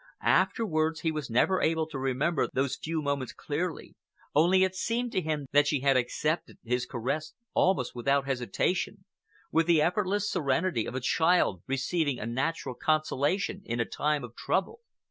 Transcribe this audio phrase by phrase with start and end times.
[0.23, 3.93] Afterwards, he was never able to remember those few moments clearly,
[4.33, 9.05] only it seemed to him that she had accepted his caress almost without hesitation,
[9.51, 14.35] with the effortless serenity of a child receiving a natural consolation in a time of
[14.35, 14.79] trouble.